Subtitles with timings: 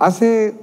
[0.00, 0.58] Hace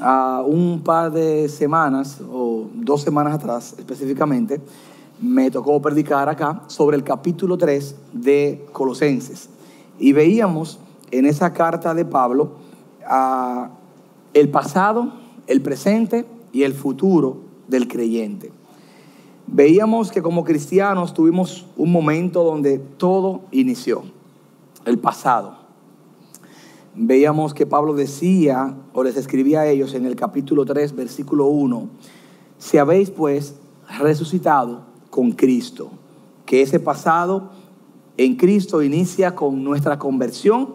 [0.00, 4.60] ah, un par de semanas, o dos semanas atrás específicamente,
[5.20, 9.48] me tocó predicar acá sobre el capítulo 3 de Colosenses.
[10.00, 10.80] Y veíamos
[11.12, 12.54] en esa carta de Pablo
[13.06, 13.70] ah,
[14.34, 15.12] el pasado,
[15.46, 17.36] el presente y el futuro
[17.68, 18.50] del creyente.
[19.46, 24.02] Veíamos que como cristianos tuvimos un momento donde todo inició,
[24.84, 25.55] el pasado.
[26.96, 31.88] Veíamos que Pablo decía o les escribía a ellos en el capítulo 3, versículo 1,
[32.58, 33.56] si habéis pues
[33.98, 35.90] resucitado con Cristo,
[36.46, 37.50] que ese pasado
[38.16, 40.74] en Cristo inicia con nuestra conversión,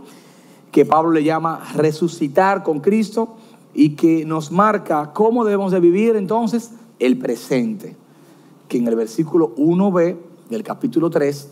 [0.71, 3.35] que Pablo le llama resucitar con Cristo
[3.73, 7.97] y que nos marca cómo debemos de vivir entonces el presente
[8.72, 10.16] que en el versículo 1b
[10.49, 11.49] del capítulo 3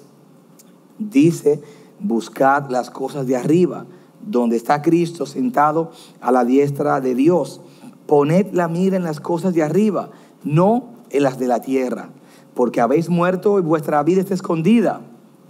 [1.00, 1.62] dice,
[2.00, 3.86] buscad las cosas de arriba,
[4.25, 7.62] donde está Cristo sentado a la diestra de Dios.
[8.06, 10.09] Poned la mira en las cosas de arriba,
[10.44, 12.09] no en las de la tierra,
[12.53, 15.02] porque habéis muerto y vuestra vida está escondida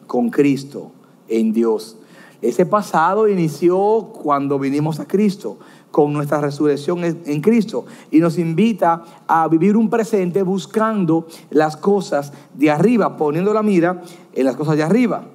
[0.07, 0.91] con Cristo
[1.27, 1.97] en Dios.
[2.41, 5.57] Ese pasado inició cuando vinimos a Cristo
[5.91, 12.31] con nuestra resurrección en Cristo y nos invita a vivir un presente buscando las cosas
[12.53, 14.01] de arriba, poniendo la mira
[14.33, 15.25] en las cosas de arriba,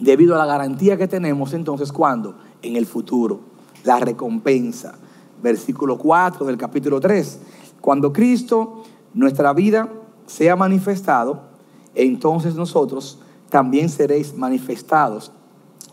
[0.00, 3.40] debido a la garantía que tenemos entonces cuando en el futuro,
[3.84, 4.94] la recompensa,
[5.42, 7.38] versículo 4 del capítulo 3,
[7.80, 9.88] cuando Cristo, nuestra vida,
[10.26, 11.42] sea manifestado,
[11.94, 13.18] entonces nosotros
[13.50, 15.32] también seréis manifestados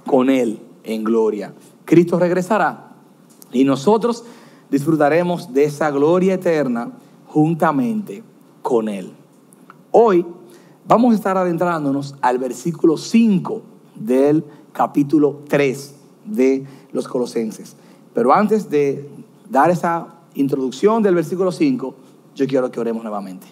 [0.06, 1.54] con Él en gloria.
[1.84, 2.94] Cristo regresará
[3.52, 4.24] y nosotros
[4.70, 6.92] disfrutaremos de esa gloria eterna
[7.28, 8.24] juntamente
[8.62, 9.12] con Él.
[9.92, 10.26] Hoy
[10.88, 13.62] vamos a estar adentrándonos al versículo 5
[13.96, 15.99] del capítulo 3
[16.30, 17.76] de los Colosenses.
[18.14, 19.10] Pero antes de
[19.50, 21.96] dar esa introducción del versículo 5,
[22.36, 23.48] yo quiero que oremos nuevamente.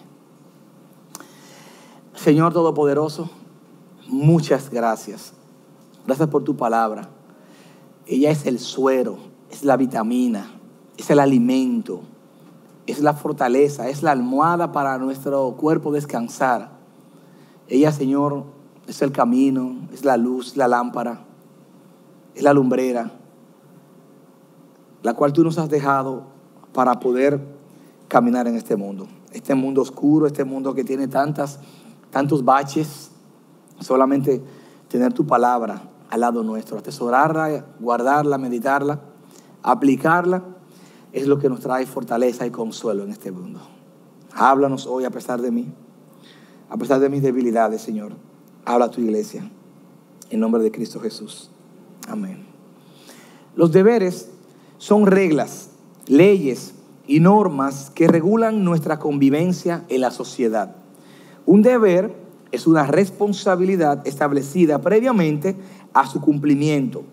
[2.14, 3.30] Señor Todopoderoso,
[4.08, 5.32] muchas gracias.
[6.06, 7.08] Gracias por tu palabra.
[8.06, 10.50] Ella es el suero es la vitamina,
[10.96, 12.02] es el alimento,
[12.86, 16.70] es la fortaleza, es la almohada para nuestro cuerpo descansar.
[17.68, 18.44] Ella, Señor,
[18.86, 21.24] es el camino, es la luz, la lámpara,
[22.38, 23.10] es la lumbrera,
[25.02, 26.22] la cual tú nos has dejado
[26.72, 27.40] para poder
[28.06, 29.08] caminar en este mundo.
[29.32, 31.58] Este mundo oscuro, este mundo que tiene tantas,
[32.12, 33.10] tantos baches,
[33.80, 34.40] solamente
[34.86, 39.00] tener tu palabra al lado nuestro, atesorarla, guardarla, meditarla
[39.64, 40.44] aplicarla
[41.12, 43.60] es lo que nos trae fortaleza y consuelo en este mundo.
[44.32, 45.66] Háblanos hoy a pesar de mí,
[46.70, 48.12] a pesar de mis debilidades, Señor.
[48.64, 49.50] Habla a tu iglesia.
[50.30, 51.50] En nombre de Cristo Jesús.
[52.08, 52.46] Amén.
[53.54, 54.30] Los deberes
[54.78, 55.70] son reglas,
[56.06, 56.74] leyes
[57.06, 60.76] y normas que regulan nuestra convivencia en la sociedad.
[61.46, 62.14] Un deber
[62.52, 65.56] es una responsabilidad establecida previamente
[65.92, 67.04] a su cumplimiento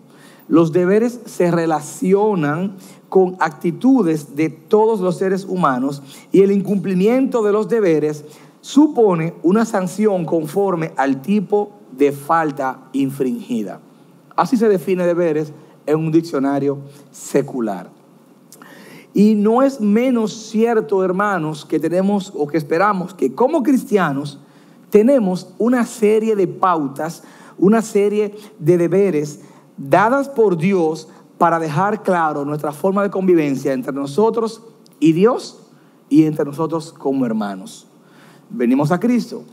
[0.48, 2.76] los deberes se relacionan
[3.08, 6.02] con actitudes de todos los seres humanos
[6.32, 8.24] y el incumplimiento de los deberes
[8.60, 13.80] supone una sanción conforme al tipo de falta infringida.
[14.36, 15.52] Así se define deberes
[15.86, 16.78] en un diccionario
[17.10, 17.90] secular.
[19.14, 24.38] Y no es menos cierto, hermanos, que tenemos o que esperamos que como cristianos
[24.90, 27.22] tenemos una serie de pautas,
[27.56, 29.40] una serie de deberes
[29.78, 31.08] dadas por Dios
[31.38, 34.62] para dejar claro nuestra forma de convivencia entre nosotros
[35.00, 35.66] y Dios
[36.08, 37.86] y entre nosotros como hermanos.
[38.50, 39.44] Venimos a Cristo,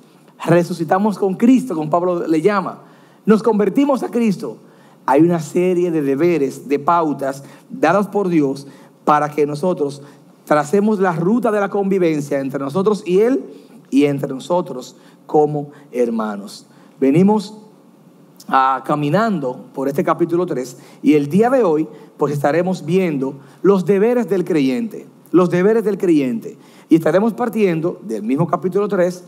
[0.46, 2.82] resucitamos con Cristo, como Pablo le llama,
[3.26, 4.58] nos convertimos a Cristo.
[5.06, 8.68] Hay una serie de deberes, de pautas dadas por Dios
[9.04, 10.02] para que nosotros
[10.46, 13.44] tracemos la ruta de la convivencia entre nosotros y Él
[13.90, 14.96] y entre nosotros
[15.26, 16.68] como hermanos.
[17.00, 17.60] Venimos
[18.86, 21.88] caminando por este capítulo 3 y el día de hoy
[22.18, 26.58] pues estaremos viendo los deberes del creyente, los deberes del creyente.
[26.90, 29.24] Y estaremos partiendo del mismo capítulo 3,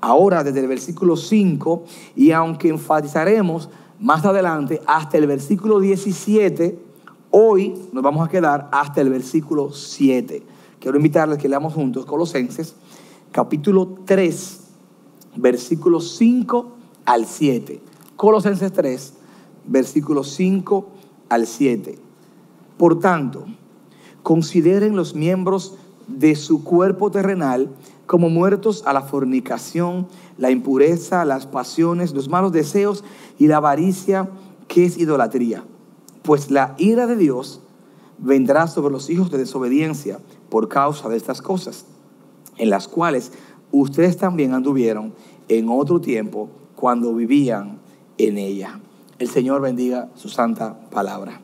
[0.00, 1.84] ahora desde el versículo 5,
[2.16, 3.68] y aunque enfatizaremos
[4.02, 6.76] más adelante hasta el versículo 17,
[7.30, 10.42] hoy nos vamos a quedar hasta el versículo 7.
[10.80, 12.74] Quiero invitarles que leamos juntos Colosenses,
[13.30, 14.60] capítulo 3,
[15.36, 16.72] versículos 5
[17.04, 17.80] al 7.
[18.16, 19.14] Colosenses 3,
[19.68, 20.88] versículos 5
[21.28, 21.96] al 7.
[22.76, 23.44] Por tanto,
[24.24, 25.76] consideren los miembros
[26.08, 27.70] de su cuerpo terrenal
[28.12, 30.06] como muertos a la fornicación,
[30.36, 33.04] la impureza, las pasiones, los malos deseos
[33.38, 34.28] y la avaricia
[34.68, 35.64] que es idolatría.
[36.20, 37.62] Pues la ira de Dios
[38.18, 40.18] vendrá sobre los hijos de desobediencia
[40.50, 41.86] por causa de estas cosas,
[42.58, 43.32] en las cuales
[43.70, 45.14] ustedes también anduvieron
[45.48, 47.78] en otro tiempo cuando vivían
[48.18, 48.78] en ella.
[49.18, 51.40] El Señor bendiga su santa palabra.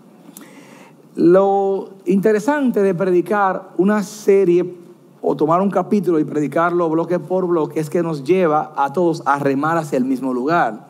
[1.15, 4.87] Lo interesante de predicar una serie
[5.21, 9.23] o tomar un capítulo y predicarlo bloque por bloque es que nos lleva a todos
[9.27, 10.89] a remar hacia el mismo lugar.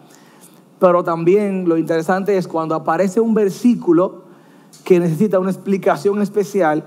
[0.78, 4.22] Pero también lo interesante es cuando aparece un versículo
[4.84, 6.84] que necesita una explicación especial,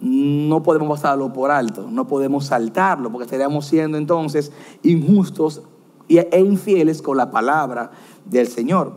[0.00, 4.52] no podemos pasarlo por alto, no podemos saltarlo, porque estaríamos siendo entonces
[4.82, 5.62] injustos
[6.08, 7.90] e infieles con la palabra
[8.24, 8.94] del Señor.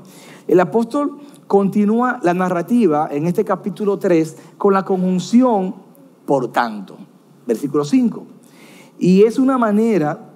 [0.48, 5.76] El apóstol continúa la narrativa en este capítulo 3 con la conjunción
[6.26, 6.98] por tanto,
[7.46, 8.26] versículo 5.
[9.00, 10.32] Y es una manera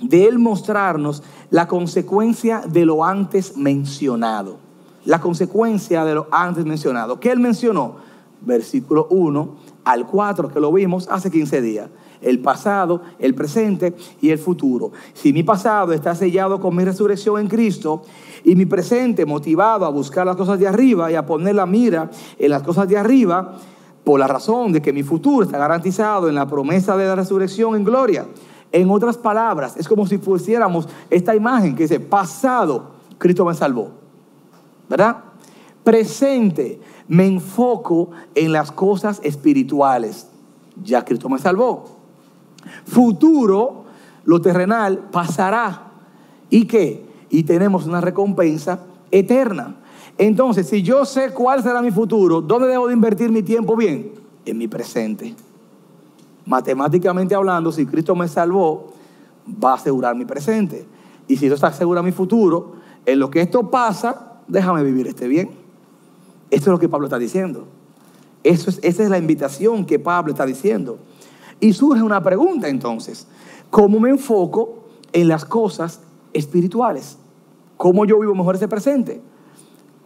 [0.00, 4.58] de él mostrarnos la consecuencia de lo antes mencionado.
[5.04, 7.20] La consecuencia de lo antes mencionado.
[7.20, 7.96] ¿Qué él mencionó?
[8.40, 9.54] Versículo 1
[9.84, 11.88] al 4, que lo vimos hace 15 días.
[12.20, 14.90] El pasado, el presente y el futuro.
[15.14, 18.02] Si mi pasado está sellado con mi resurrección en Cristo
[18.42, 22.10] y mi presente motivado a buscar las cosas de arriba y a poner la mira
[22.38, 23.58] en las cosas de arriba,
[24.06, 27.74] por la razón de que mi futuro está garantizado en la promesa de la resurrección
[27.74, 28.24] en gloria
[28.70, 33.90] en otras palabras, es como si pusiéramos esta imagen que dice, pasado, Cristo me salvó.
[34.88, 35.16] ¿Verdad?
[35.82, 40.28] Presente, me enfoco en las cosas espirituales.
[40.84, 41.96] Ya Cristo me salvó.
[42.84, 43.86] Futuro,
[44.24, 45.90] lo terrenal pasará.
[46.48, 47.04] ¿Y qué?
[47.28, 49.78] Y tenemos una recompensa eterna.
[50.18, 54.12] Entonces, si yo sé cuál será mi futuro, ¿dónde debo de invertir mi tiempo bien?
[54.44, 55.34] En mi presente
[56.46, 58.92] matemáticamente hablando, si Cristo me salvó,
[59.62, 60.86] va a asegurar mi presente.
[61.28, 65.28] Y si eso está asegura mi futuro, en lo que esto pasa, déjame vivir este
[65.28, 65.50] bien.
[66.50, 67.66] Esto es lo que Pablo está diciendo.
[68.44, 70.98] Eso es, esa es la invitación que Pablo está diciendo.
[71.58, 73.26] Y surge una pregunta entonces.
[73.70, 76.00] ¿Cómo me enfoco en las cosas
[76.32, 77.18] espirituales?
[77.76, 79.20] ¿Cómo yo vivo mejor ese presente?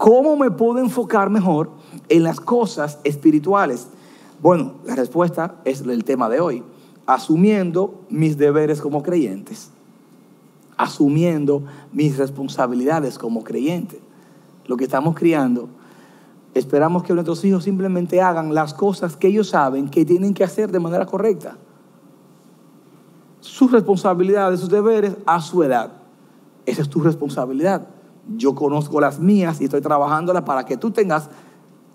[0.00, 1.72] ¿Cómo me puedo enfocar mejor
[2.08, 3.88] en las cosas espirituales?
[4.40, 6.64] Bueno, la respuesta es el tema de hoy.
[7.04, 9.70] Asumiendo mis deberes como creyentes.
[10.78, 14.00] Asumiendo mis responsabilidades como creyente.
[14.64, 15.68] Lo que estamos criando,
[16.54, 20.72] esperamos que nuestros hijos simplemente hagan las cosas que ellos saben que tienen que hacer
[20.72, 21.58] de manera correcta.
[23.40, 25.92] Sus responsabilidades, sus deberes a su edad.
[26.64, 27.99] Esa es tu responsabilidad.
[28.36, 31.30] Yo conozco las mías y estoy trabajándolas para que tú tengas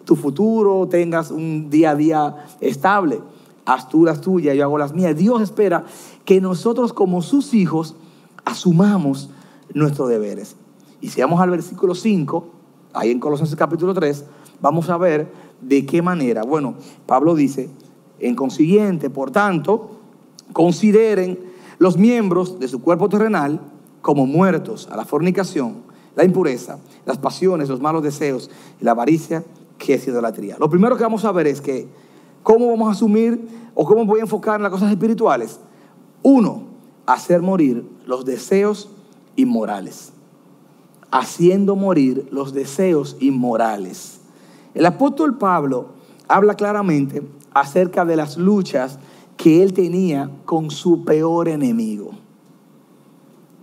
[0.06, 3.20] tu futuro, tengas un día a día estable.
[3.66, 5.16] Haz tú las tuyas, yo hago las mías.
[5.16, 5.86] Dios espera
[6.24, 7.96] que nosotros como sus hijos
[8.44, 9.30] asumamos
[9.74, 10.56] nuestros deberes.
[11.02, 12.48] Y si vamos al versículo 5,
[12.94, 14.26] ahí en Colosenses capítulo 3,
[14.62, 15.32] vamos a ver
[15.62, 16.44] de qué manera.
[16.44, 16.76] Bueno,
[17.06, 17.70] Pablo dice,
[18.20, 19.92] en consiguiente, por tanto,
[20.54, 21.40] consideren
[21.78, 23.60] los miembros de su cuerpo terrenal
[24.02, 25.78] como muertos a la fornicación,
[26.16, 29.44] la impureza, las pasiones, los malos deseos y la avaricia
[29.78, 30.58] qué es idolatría.
[30.60, 31.88] Lo primero que vamos a ver es que
[32.44, 35.60] cómo vamos a asumir o cómo voy a enfocar en las cosas espirituales.
[36.24, 36.64] Uno,
[37.06, 38.90] hacer morir los deseos
[39.36, 40.14] inmorales.
[41.12, 44.22] Haciendo morir los deseos inmorales.
[44.74, 45.90] El apóstol Pablo
[46.28, 47.22] habla claramente
[47.54, 49.00] acerca de las luchas
[49.38, 52.12] que él tenía con su peor enemigo.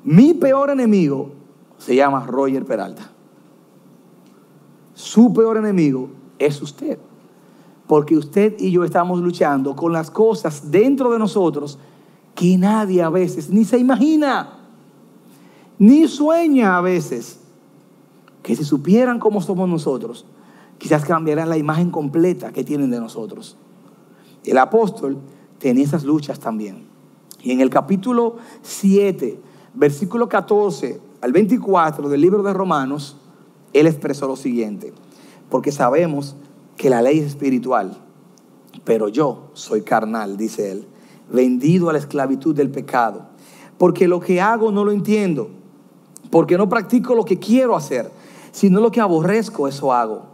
[0.04, 1.32] Mi peor enemigo
[1.84, 3.10] se llama Roger Peralta
[5.02, 6.98] su peor enemigo es usted.
[7.86, 11.78] Porque usted y yo estamos luchando con las cosas dentro de nosotros
[12.34, 14.58] que nadie a veces ni se imagina,
[15.78, 17.40] ni sueña a veces.
[18.42, 20.24] Que si supieran cómo somos nosotros,
[20.78, 23.56] quizás cambiaran la imagen completa que tienen de nosotros.
[24.44, 25.18] El apóstol
[25.58, 26.86] tenía esas luchas también.
[27.42, 29.40] Y en el capítulo 7,
[29.74, 33.16] versículo 14 al 24 del libro de Romanos,
[33.72, 34.92] él expresó lo siguiente,
[35.48, 36.34] porque sabemos
[36.76, 37.96] que la ley es espiritual,
[38.84, 40.86] pero yo soy carnal, dice él,
[41.30, 43.28] vendido a la esclavitud del pecado,
[43.78, 45.50] porque lo que hago no lo entiendo,
[46.28, 48.10] porque no practico lo que quiero hacer,
[48.50, 50.24] sino lo que aborrezco, eso hago.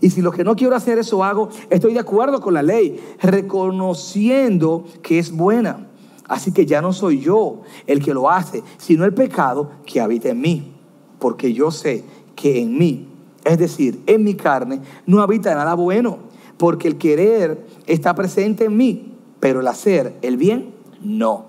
[0.00, 2.98] Y si lo que no quiero hacer, eso hago, estoy de acuerdo con la ley,
[3.20, 5.89] reconociendo que es buena.
[6.30, 10.28] Así que ya no soy yo el que lo hace, sino el pecado que habita
[10.28, 10.72] en mí.
[11.18, 12.04] Porque yo sé
[12.36, 13.08] que en mí,
[13.44, 16.18] es decir, en mi carne, no habita nada bueno,
[16.56, 20.72] porque el querer está presente en mí, pero el hacer, el bien,
[21.02, 21.46] no.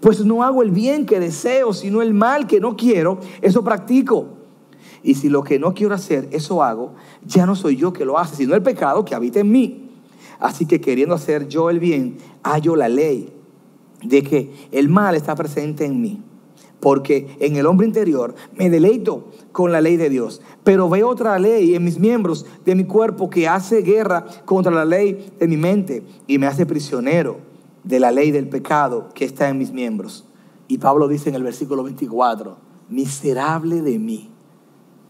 [0.00, 4.26] Pues no hago el bien que deseo, sino el mal que no quiero, eso practico.
[5.04, 8.18] Y si lo que no quiero hacer, eso hago, ya no soy yo que lo
[8.18, 9.88] hace, sino el pecado que habita en mí.
[10.40, 13.35] Así que queriendo hacer yo el bien, hallo la ley
[14.08, 16.22] de que el mal está presente en mí.
[16.80, 20.42] Porque en el hombre interior me deleito con la ley de Dios.
[20.62, 24.84] Pero veo otra ley en mis miembros de mi cuerpo que hace guerra contra la
[24.84, 27.38] ley de mi mente y me hace prisionero
[27.82, 30.26] de la ley del pecado que está en mis miembros.
[30.68, 32.56] Y Pablo dice en el versículo 24,
[32.88, 34.30] miserable de mí,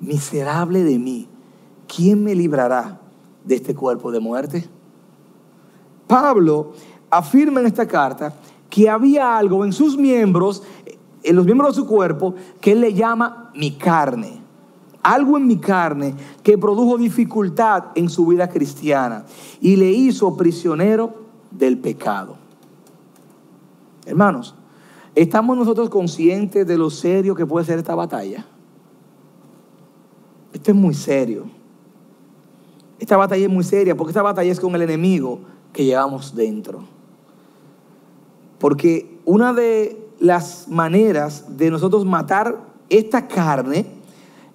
[0.01, 1.29] miserable de mí,
[1.89, 3.01] ¿quién me librará
[3.45, 4.69] de este cuerpo de muerte?
[6.07, 6.73] Pablo
[7.11, 8.35] afirma en esta carta
[8.77, 10.63] que había algo en sus miembros,
[11.23, 14.39] en los miembros de su cuerpo, que él le llama mi carne.
[15.03, 19.25] Algo en mi carne que produjo dificultad en su vida cristiana
[19.63, 21.15] y le hizo prisionero
[21.51, 22.37] del pecado.
[24.05, 24.55] Hermanos,
[25.15, 28.45] ¿estamos nosotros conscientes de lo serio que puede ser esta batalla?
[30.53, 31.45] Esto es muy serio.
[32.99, 35.41] Esta batalla es muy seria porque esta batalla es con el enemigo
[35.73, 36.96] que llevamos dentro.
[38.59, 42.59] Porque una de las maneras de nosotros matar
[42.89, 43.87] esta carne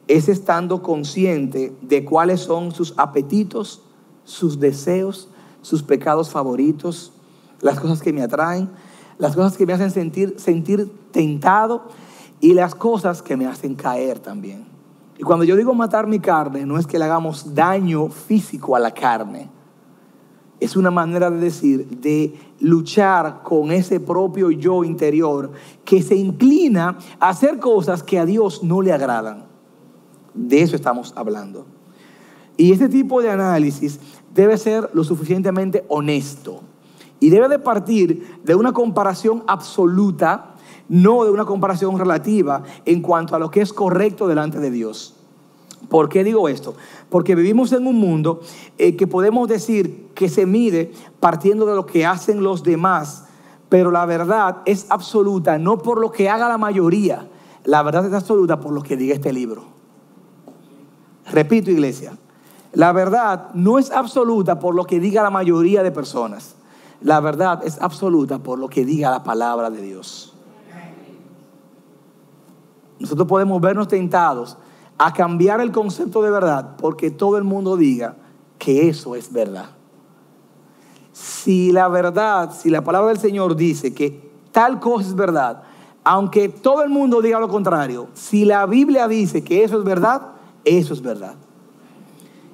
[0.07, 3.81] es estando consciente de cuáles son sus apetitos,
[4.23, 5.29] sus deseos,
[5.61, 7.13] sus pecados favoritos,
[7.61, 8.69] las cosas que me atraen,
[9.17, 11.83] las cosas que me hacen sentir, sentir tentado
[12.39, 14.65] y las cosas que me hacen caer también.
[15.17, 18.79] Y cuando yo digo matar mi carne, no es que le hagamos daño físico a
[18.79, 19.49] la carne.
[20.61, 25.51] Es una manera de decir, de luchar con ese propio yo interior
[25.83, 29.45] que se inclina a hacer cosas que a Dios no le agradan.
[30.33, 31.65] De eso estamos hablando.
[32.55, 33.99] Y este tipo de análisis
[34.33, 36.61] debe ser lo suficientemente honesto.
[37.19, 40.55] Y debe de partir de una comparación absoluta
[40.91, 45.15] no de una comparación relativa en cuanto a lo que es correcto delante de Dios.
[45.89, 46.73] ¿Por qué digo esto?
[47.09, 48.41] Porque vivimos en un mundo
[48.77, 53.25] eh, que podemos decir que se mide partiendo de lo que hacen los demás,
[53.69, 57.27] pero la verdad es absoluta, no por lo que haga la mayoría,
[57.63, 59.63] la verdad es absoluta por lo que diga este libro.
[61.31, 62.17] Repito, iglesia,
[62.73, 66.55] la verdad no es absoluta por lo que diga la mayoría de personas,
[67.01, 70.33] la verdad es absoluta por lo que diga la palabra de Dios.
[72.99, 74.57] Nosotros podemos vernos tentados
[75.03, 78.17] a cambiar el concepto de verdad porque todo el mundo diga
[78.59, 79.71] que eso es verdad.
[81.11, 85.63] Si la verdad, si la palabra del Señor dice que tal cosa es verdad,
[86.03, 90.33] aunque todo el mundo diga lo contrario, si la Biblia dice que eso es verdad,
[90.65, 91.33] eso es verdad.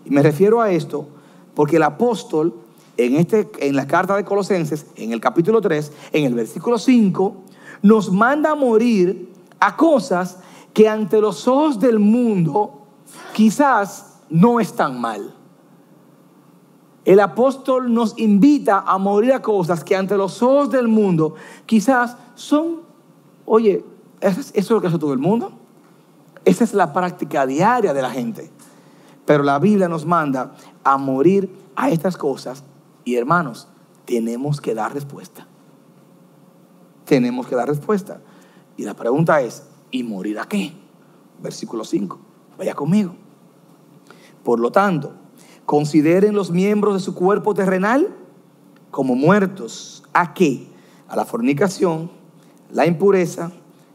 [0.06, 1.06] Y me refiero a esto
[1.54, 2.54] porque el apóstol
[2.96, 7.44] en, este, en la carta de Colosenses, en el capítulo 3, en el versículo 5,
[7.82, 10.40] nos manda a morir a cosas
[10.78, 12.84] que ante los ojos del mundo
[13.34, 15.34] quizás no están mal.
[17.04, 21.34] El apóstol nos invita a morir a cosas que ante los ojos del mundo
[21.66, 22.82] quizás son,
[23.48, 23.84] oye,
[24.22, 25.52] ¿eso es, lo que hace todo el mundo?
[26.46, 28.52] Esa es la práctica diaria de la gente.
[29.26, 30.54] Pero la Biblia nos manda
[30.84, 32.64] a morir a estas cosas
[33.04, 33.68] y hermanos,
[34.06, 35.48] tenemos que dar respuesta.
[37.04, 38.22] Tenemos que dar respuesta.
[38.78, 40.74] Y la pregunta es, ¿y morir a qué?
[41.42, 42.20] Versículo 5.
[42.58, 43.14] Vaya conmigo.
[44.44, 45.14] Por lo tanto,
[45.66, 48.16] consideren los miembros de su cuerpo terrenal
[48.92, 50.04] como muertos.
[50.14, 50.68] ¿A qué?
[51.08, 52.10] A la fornicación,
[52.72, 53.52] la impureza,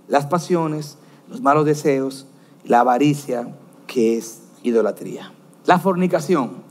[0.08, 2.26] las pasiones, los malos deseos,
[2.64, 3.54] la avaricia,
[3.86, 5.32] que es idolatría.
[5.64, 6.62] La fornicación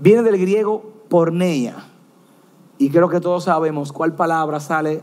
[0.00, 1.88] viene del griego porneia.
[2.78, 5.02] Y creo que todos sabemos cuál palabra sale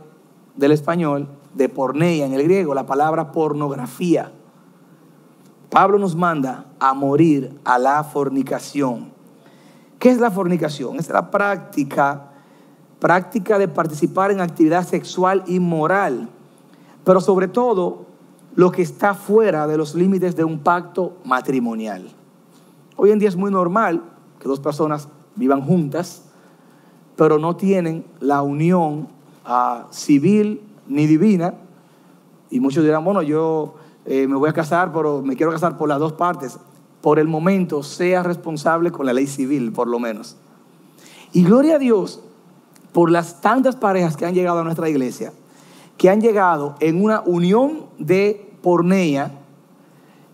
[0.56, 4.32] del español de porneia en el griego, la palabra pornografía.
[5.70, 9.12] Pablo nos manda a morir a la fornicación.
[10.00, 10.98] ¿Qué es la fornicación?
[10.98, 12.32] Es la práctica,
[13.00, 16.30] práctica de participar en actividad sexual inmoral,
[17.04, 18.06] pero sobre todo
[18.56, 22.08] lo que está fuera de los límites de un pacto matrimonial.
[22.96, 24.04] Hoy en día es muy normal
[24.40, 26.24] que dos personas vivan juntas,
[27.16, 29.08] pero no tienen la unión
[29.46, 31.56] ah, civil ni divina.
[32.50, 33.76] Y muchos dirán, bueno, yo
[34.06, 36.58] eh, me voy a casar, pero me quiero casar por las dos partes.
[37.02, 40.38] Por el momento, sea responsable con la ley civil, por lo menos.
[41.34, 42.22] Y gloria a Dios
[42.94, 45.34] por las tantas parejas que han llegado a nuestra iglesia,
[45.98, 49.40] que han llegado en una unión de pornea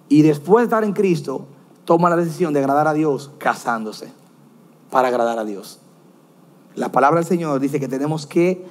[0.10, 1.46] y después de estar en Cristo,
[1.86, 4.12] toman la decisión de agradar a Dios casándose
[4.92, 5.80] para agradar a Dios.
[6.76, 8.66] La palabra del Señor dice que tenemos que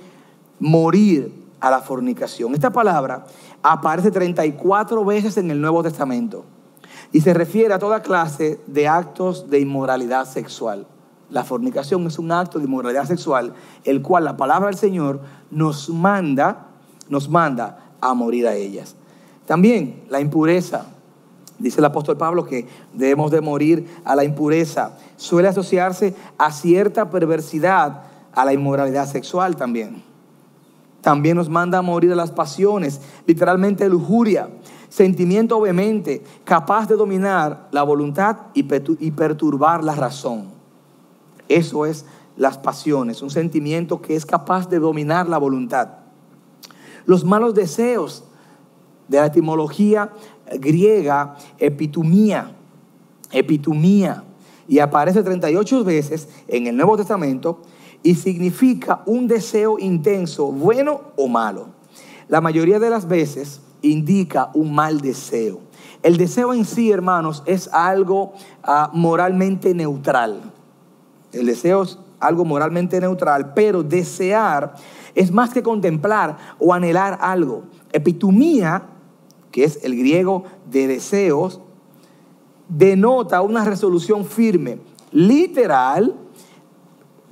[0.61, 2.55] morir a la fornicación.
[2.55, 3.25] Esta palabra
[3.63, 6.45] aparece 34 veces en el Nuevo Testamento
[7.13, 10.87] y se refiere a toda clase de actos de inmoralidad sexual.
[11.31, 15.91] La fornicación es un acto de inmoralidad sexual, el cual la palabra del Señor nos
[15.91, 16.69] manda,
[17.09, 18.97] nos manda a morir a ellas.
[19.47, 20.87] También la impureza.
[21.59, 24.97] Dice el apóstol Pablo que debemos de morir a la impureza.
[25.17, 30.08] Suele asociarse a cierta perversidad, a la inmoralidad sexual también.
[31.01, 34.49] También nos manda a morir a las pasiones, literalmente lujuria,
[34.89, 38.63] sentimiento vehemente, capaz de dominar la voluntad y
[39.13, 40.49] perturbar la razón.
[41.49, 42.05] Eso es
[42.37, 45.89] las pasiones, un sentimiento que es capaz de dominar la voluntad.
[47.07, 48.25] Los malos deseos,
[49.09, 50.13] de la etimología
[50.61, 52.53] griega epitumía,
[53.33, 54.25] epitumía,
[54.69, 57.63] y aparece 38 veces en el Nuevo Testamento
[58.03, 61.69] y significa un deseo intenso, bueno o malo.
[62.29, 65.61] La mayoría de las veces indica un mal deseo.
[66.03, 70.41] El deseo en sí, hermanos, es algo ah, moralmente neutral.
[71.33, 74.75] El deseo es algo moralmente neutral, pero desear
[75.15, 77.65] es más que contemplar o anhelar algo.
[77.93, 78.85] Epitumía
[79.51, 81.61] que es el griego de deseos,
[82.69, 84.79] denota una resolución firme,
[85.11, 86.15] literal,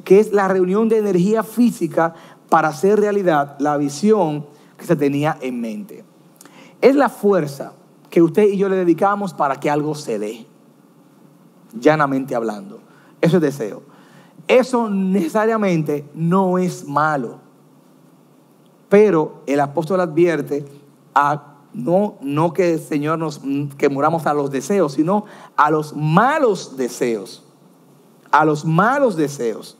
[0.06, 2.14] que es la reunión de energía física
[2.48, 4.46] para hacer realidad la visión
[4.78, 6.04] que se tenía en mente.
[6.80, 7.72] Es la fuerza
[8.08, 10.46] que usted y yo le dedicamos para que algo se dé,
[11.72, 12.78] llanamente hablando.
[13.20, 13.82] Eso es deseo.
[14.46, 17.40] Eso necesariamente no es malo.
[18.88, 20.64] Pero el apóstol advierte
[21.16, 23.40] a no, que el Señor nos,
[23.76, 25.24] que muramos a los deseos, sino
[25.56, 27.42] a los malos deseos.
[28.30, 29.76] A los malos deseos.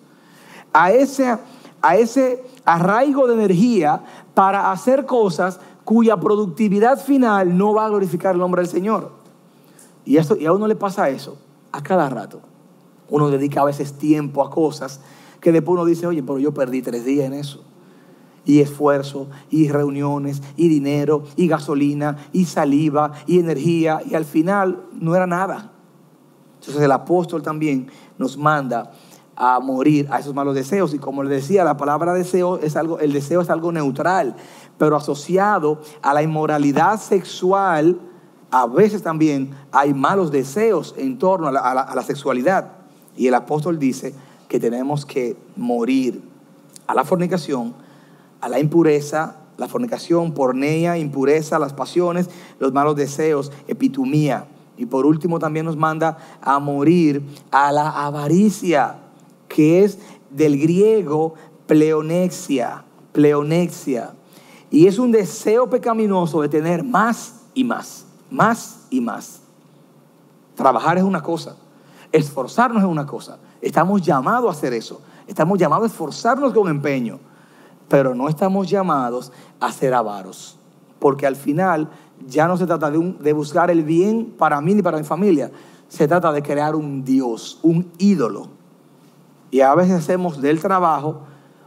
[0.77, 1.39] A ese,
[1.81, 4.03] a ese arraigo de energía
[4.35, 9.13] para hacer cosas cuya productividad final no va a glorificar el nombre del Señor.
[10.05, 11.39] Y, eso, y a uno le pasa eso
[11.73, 12.41] a cada rato.
[13.09, 15.01] Uno dedica a veces tiempo a cosas
[15.41, 17.63] que después uno dice, oye, pero yo perdí tres días en eso
[18.47, 24.85] y esfuerzo, y reuniones, y dinero, y gasolina, y saliva, y energía, y al final
[24.93, 25.73] no era nada.
[26.61, 28.93] Entonces el apóstol también nos manda
[29.37, 30.95] a morir a esos malos deseos.
[30.95, 34.35] Y como le decía, la palabra deseo es algo, el deseo es algo neutral,
[34.79, 38.01] pero asociado a la inmoralidad sexual,
[38.51, 42.73] a veces también hay malos deseos en torno a la, a la sexualidad.
[43.17, 44.15] Y el apóstol dice
[44.49, 46.23] que tenemos que morir
[46.87, 47.75] a la fornicación,
[48.41, 54.47] a la impureza, la fornicación, porneia, impureza, las pasiones, los malos deseos, epitumía.
[54.77, 58.99] Y por último también nos manda a morir a la avaricia,
[59.57, 61.33] que es del griego
[61.67, 64.13] pleonexia, pleonexia.
[64.71, 69.41] Y es un deseo pecaminoso de tener más y más, más y más.
[70.55, 71.57] Trabajar es una cosa,
[72.13, 73.39] esforzarnos es una cosa.
[73.63, 75.01] Estamos llamados a hacer eso.
[75.27, 77.19] Estamos llamados a esforzarnos con empeño
[77.89, 80.59] pero no estamos llamados a ser avaros,
[80.99, 81.89] porque al final
[82.27, 85.51] ya no se trata de, buscar el bien para mí ni para mi familia,
[85.89, 88.49] se trata de crear un Dios, un ídolo.
[89.51, 91.23] Y a veces hacemos del trabajo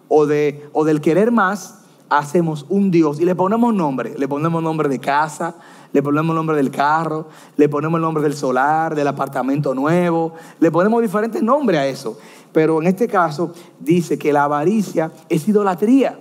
[0.07, 4.61] o, de, o del querer más, hacemos un Dios y le ponemos nombre, le ponemos
[4.63, 5.55] nombre de casa,
[5.91, 10.71] le ponemos nombre del carro, le ponemos el nombre del solar, del apartamento nuevo, le
[10.71, 12.17] ponemos diferentes nombres a eso.
[12.51, 16.19] Pero en este caso dice que la avaricia es idolatría.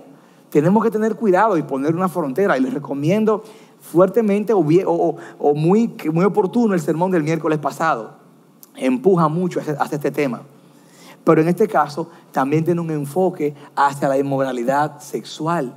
[0.49, 2.57] Tenemos que tener cuidado y poner una frontera.
[2.57, 3.43] Y les recomiendo
[3.79, 4.63] fuertemente o,
[5.53, 8.13] muy, muy oportuno el sermón del miércoles pasado.
[8.75, 10.41] Empuja mucho hacia este tema.
[11.23, 15.75] Pero en este caso también tiene un enfoque hacia la inmoralidad sexual.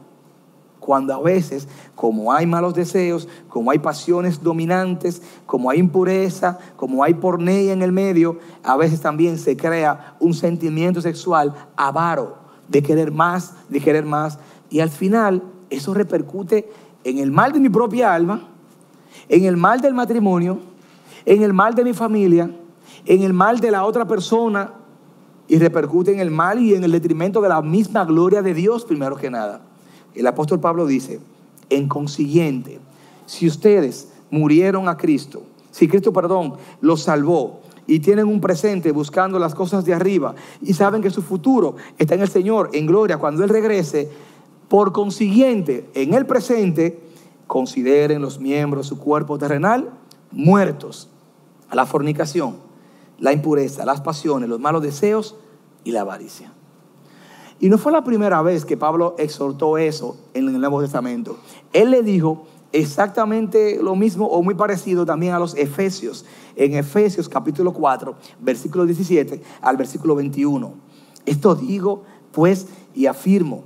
[0.80, 7.04] Cuando a veces, como hay malos deseos, como hay pasiones dominantes, como hay impureza, como
[7.04, 12.82] hay pornea en el medio, a veces también se crea un sentimiento sexual avaro, de
[12.82, 14.40] querer más, de querer más.
[14.70, 16.68] Y al final eso repercute
[17.04, 18.48] en el mal de mi propia alma,
[19.28, 20.58] en el mal del matrimonio,
[21.24, 22.50] en el mal de mi familia,
[23.04, 24.72] en el mal de la otra persona
[25.52, 28.86] y repercute en el mal y en el detrimento de la misma gloria de Dios
[28.86, 29.60] primero que nada.
[30.14, 31.20] El apóstol Pablo dice,
[31.68, 32.80] en consiguiente,
[33.26, 39.38] si ustedes murieron a Cristo, si Cristo, perdón, los salvó y tienen un presente buscando
[39.38, 43.18] las cosas de arriba y saben que su futuro está en el Señor, en gloria,
[43.18, 44.08] cuando Él regrese,
[44.70, 46.98] por consiguiente, en el presente,
[47.46, 49.90] consideren los miembros su cuerpo terrenal
[50.30, 51.10] muertos
[51.68, 52.56] a la fornicación,
[53.18, 55.36] la impureza, las pasiones, los malos deseos
[55.84, 56.52] y la avaricia.
[57.60, 61.38] Y no fue la primera vez que Pablo exhortó eso en el Nuevo Testamento.
[61.72, 66.24] Él le dijo exactamente lo mismo o muy parecido también a los Efesios.
[66.56, 70.74] En Efesios capítulo 4, versículo 17 al versículo 21.
[71.24, 73.64] Esto digo pues y afirmo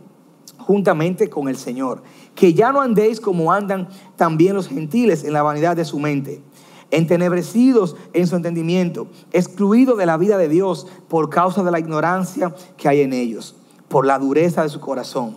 [0.59, 2.02] juntamente con el Señor,
[2.35, 6.42] que ya no andéis como andan también los gentiles en la vanidad de su mente,
[6.90, 12.55] entenebrecidos en su entendimiento, excluidos de la vida de Dios por causa de la ignorancia
[12.77, 13.57] que hay en ellos,
[13.88, 15.37] por la dureza de su corazón.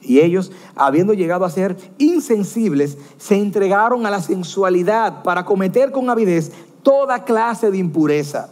[0.00, 6.08] Y ellos, habiendo llegado a ser insensibles, se entregaron a la sensualidad para cometer con
[6.08, 8.50] avidez toda clase de impureza,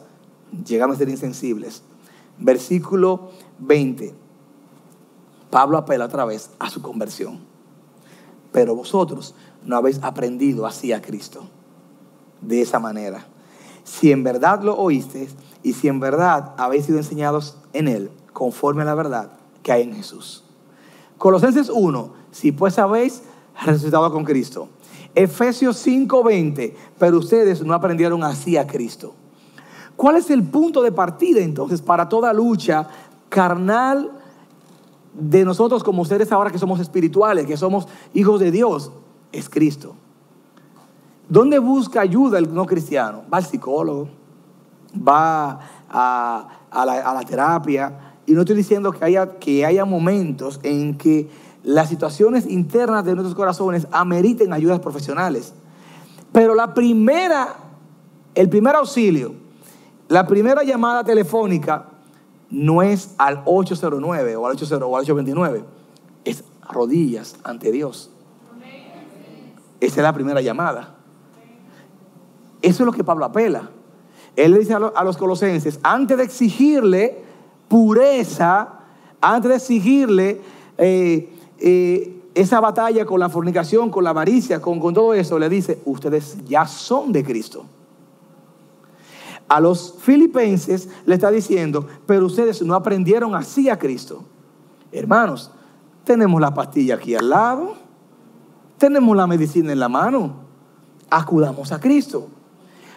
[0.67, 1.83] llegando a ser insensibles.
[2.39, 4.13] Versículo 20.
[5.51, 7.39] Pablo apela otra vez a su conversión.
[8.53, 11.49] Pero vosotros no habéis aprendido así a Cristo,
[12.41, 13.27] de esa manera.
[13.85, 18.83] Si en verdad lo oísteis y si en verdad habéis sido enseñados en Él, conforme
[18.83, 20.45] a la verdad que hay en Jesús.
[21.19, 23.23] Colosenses 1, si pues habéis
[23.65, 24.69] resucitado con Cristo.
[25.15, 29.15] Efesios 5:20, pero ustedes no aprendieron así a Cristo.
[29.97, 32.87] ¿Cuál es el punto de partida entonces para toda lucha
[33.31, 34.11] carnal
[35.15, 38.93] de nosotros como seres ahora que somos espirituales, que somos hijos de Dios?
[39.33, 39.95] Es Cristo.
[41.29, 43.25] ¿Dónde busca ayuda el no cristiano?
[43.33, 44.09] Va al psicólogo,
[44.97, 45.59] va
[45.89, 48.15] a, la, terapia.
[48.27, 51.29] Y no estoy diciendo que haya, que haya momentos en que
[51.65, 55.53] las situaciones internas de nuestros corazones ameriten ayudas profesionales.
[56.33, 57.57] Pero la primera,
[58.35, 59.35] el primer auxilio,
[60.09, 61.87] la primera llamada telefónica
[62.51, 65.65] no es al 809 o al 80 o al 829,
[66.25, 68.11] es rodillas ante Dios.
[69.81, 70.96] Esa es la primera llamada.
[72.63, 73.71] Eso es lo que Pablo apela.
[74.35, 77.23] Él le dice a los colosenses, antes de exigirle
[77.69, 78.81] pureza,
[79.21, 80.41] antes de exigirle
[80.77, 85.49] eh, eh, esa batalla con la fornicación, con la avaricia, con, con todo eso, le
[85.49, 87.65] dice, ustedes ya son de Cristo.
[89.49, 94.25] A los filipenses le está diciendo, pero ustedes no aprendieron así a Cristo.
[94.93, 95.51] Hermanos,
[96.05, 97.75] tenemos la pastilla aquí al lado,
[98.77, 100.35] tenemos la medicina en la mano,
[101.09, 102.29] acudamos a Cristo.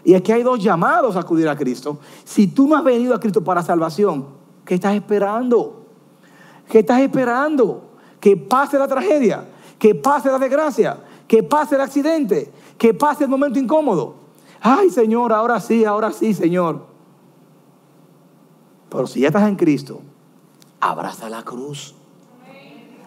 [0.03, 1.99] Y aquí hay dos llamados a acudir a Cristo.
[2.23, 4.25] Si tú no has venido a Cristo para salvación,
[4.65, 5.85] ¿qué estás esperando?
[6.69, 7.91] ¿Qué estás esperando?
[8.19, 9.45] Que pase la tragedia,
[9.77, 14.15] que pase la desgracia, que pase el accidente, que pase el momento incómodo.
[14.61, 16.85] Ay, Señor, ahora sí, ahora sí, Señor.
[18.89, 20.01] Pero si ya estás en Cristo,
[20.79, 21.95] abraza la cruz.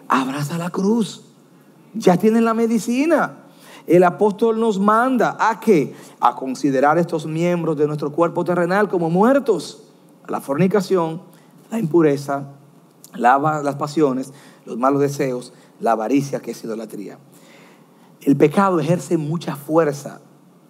[0.07, 1.25] Abraza la cruz.
[1.93, 3.42] Ya tienes la medicina.
[3.85, 9.09] El apóstol nos manda a que a considerar estos miembros de nuestro cuerpo terrenal como
[9.09, 9.83] muertos.
[10.27, 11.21] La fornicación,
[11.69, 12.45] la impureza,
[13.13, 14.33] las pasiones,
[14.65, 17.17] los malos deseos, la avaricia que es idolatría.
[18.21, 20.21] El pecado ejerce mucha fuerza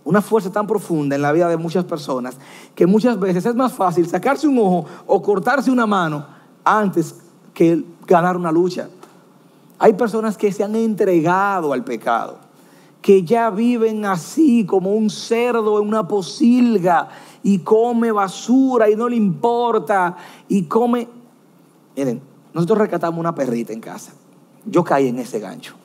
[0.06, 2.38] una fuerza tan profunda en la vida de muchas personas
[2.76, 6.26] que muchas veces es más fácil sacarse un ojo o cortarse una mano
[6.64, 7.16] antes
[7.54, 8.90] que ganar una lucha.
[9.80, 12.38] Hay personas que se han entregado al pecado,
[13.04, 17.10] que ya viven así como un cerdo en una posilga
[17.44, 21.08] y come basura y no le importa y come...
[21.96, 22.20] Miren,
[22.52, 24.14] nosotros rescatamos una perrita en casa.
[24.66, 25.76] Yo caí en ese gancho.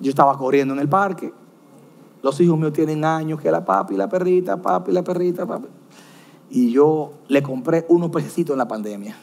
[0.00, 1.32] Yo estaba corriendo en el parque
[2.22, 5.68] los hijos míos tienen años que la papi, la perrita, papi, la perrita, papi.
[6.50, 9.16] Y yo le compré unos pececitos en la pandemia.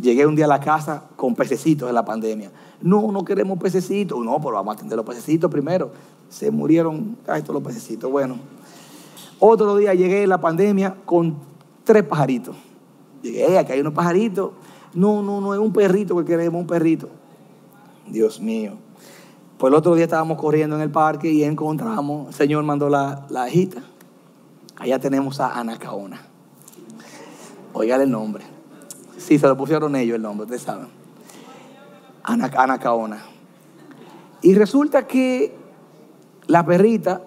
[0.00, 2.50] Llegué un día a la casa con pececitos en la pandemia.
[2.80, 4.18] No, no queremos pececitos.
[4.24, 5.90] No, pero vamos a atender los pececitos primero.
[6.28, 8.10] Se murieron casi todos los pececitos.
[8.10, 8.38] Bueno,
[9.38, 11.36] otro día llegué en la pandemia con
[11.84, 12.56] tres pajaritos.
[13.22, 14.50] Llegué, aquí hay unos pajaritos.
[14.94, 17.08] No, no, no, es un perrito que queremos, un perrito.
[18.08, 18.72] Dios mío.
[19.58, 23.26] Pues el otro día estábamos corriendo en el parque y encontramos, el Señor mandó la,
[23.30, 23.48] la.
[24.76, 26.20] Allá tenemos a Anacaona.
[27.72, 28.44] Oigan el nombre.
[29.16, 30.88] Sí, se lo pusieron ellos el nombre, ustedes saben.
[32.26, 33.22] Anacaona.
[34.42, 35.54] Y resulta que
[36.46, 37.22] la perrita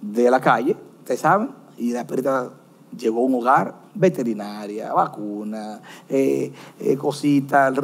[0.00, 2.50] de la calle, ustedes saben, y la perrita
[2.96, 7.74] llegó a un hogar, veterinaria, vacuna, eh, eh, cositas,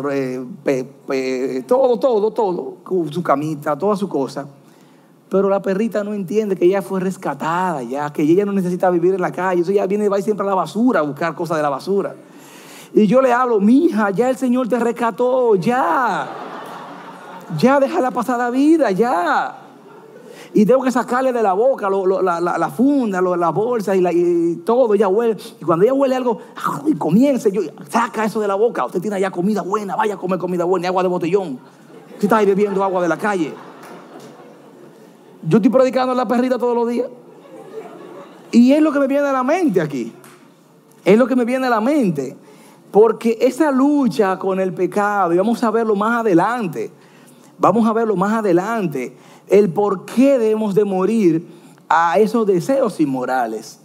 [1.66, 2.77] todo, todo, todo,
[3.11, 4.47] su camita, toda su cosa.
[5.29, 9.14] Pero la perrita no entiende que ella fue rescatada, ya, que ella no necesita vivir
[9.14, 9.62] en la calle.
[9.62, 12.14] Eso ya viene, va siempre a la basura a buscar cosas de la basura.
[12.94, 16.28] Y yo le hablo, mija, ya el Señor te rescató, ya.
[17.59, 17.80] Ya
[18.12, 19.59] pasar la vida, ya.
[20.52, 24.94] Y tengo que sacarle de la boca la, funda, la bolsa y, todo.
[24.94, 25.37] Ella huele.
[25.61, 26.38] Y cuando ella huele algo,
[26.87, 28.85] y comience, yo, saca eso de la boca.
[28.85, 31.59] Usted tiene allá comida buena, vaya a comer comida buena y agua de botellón.
[32.12, 33.52] Usted está ahí bebiendo agua de la calle.
[35.42, 37.09] Yo estoy predicando a la perrita todos los días.
[38.52, 40.12] Y es lo que me viene a la mente aquí.
[41.04, 42.43] Es lo que me viene a la mente.
[42.94, 46.92] Porque esa lucha con el pecado, y vamos a verlo más adelante,
[47.59, 49.16] vamos a verlo más adelante,
[49.48, 51.44] el por qué debemos de morir
[51.88, 53.80] a esos deseos inmorales.